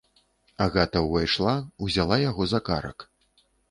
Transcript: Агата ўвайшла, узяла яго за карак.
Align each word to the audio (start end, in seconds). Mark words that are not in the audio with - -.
Агата 0.65 1.03
ўвайшла, 1.09 1.53
узяла 1.89 2.21
яго 2.29 2.53
за 2.57 2.67
карак. 2.69 3.11